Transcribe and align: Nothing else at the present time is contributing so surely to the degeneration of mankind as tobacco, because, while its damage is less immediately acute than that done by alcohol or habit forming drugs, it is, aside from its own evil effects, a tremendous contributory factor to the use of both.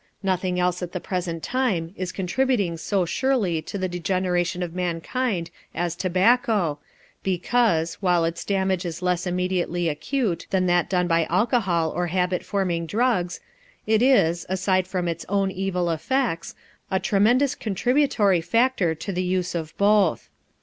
Nothing 0.23 0.59
else 0.59 0.81
at 0.81 0.93
the 0.93 0.99
present 0.99 1.43
time 1.43 1.93
is 1.95 2.11
contributing 2.11 2.75
so 2.75 3.05
surely 3.05 3.61
to 3.61 3.77
the 3.77 3.87
degeneration 3.87 4.63
of 4.63 4.73
mankind 4.73 5.51
as 5.75 5.95
tobacco, 5.95 6.79
because, 7.21 7.99
while 8.01 8.25
its 8.25 8.43
damage 8.43 8.83
is 8.83 9.03
less 9.03 9.27
immediately 9.27 9.87
acute 9.87 10.47
than 10.49 10.65
that 10.65 10.89
done 10.89 11.05
by 11.05 11.25
alcohol 11.25 11.91
or 11.91 12.07
habit 12.07 12.43
forming 12.43 12.87
drugs, 12.87 13.41
it 13.85 14.01
is, 14.01 14.43
aside 14.49 14.87
from 14.87 15.07
its 15.07 15.23
own 15.29 15.51
evil 15.51 15.87
effects, 15.91 16.55
a 16.89 16.99
tremendous 16.99 17.53
contributory 17.53 18.41
factor 18.41 18.95
to 18.95 19.11
the 19.11 19.21
use 19.21 19.53
of 19.53 19.77
both. 19.77 20.29